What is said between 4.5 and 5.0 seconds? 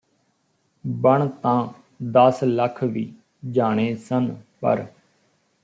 ਪਰ